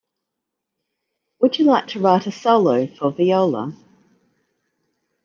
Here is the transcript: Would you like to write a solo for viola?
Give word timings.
Would 1.41 1.59
you 1.59 1.65
like 1.65 1.85
to 1.89 1.99
write 1.99 2.25
a 2.25 2.31
solo 2.31 2.87
for 2.87 3.11
viola? 3.11 3.73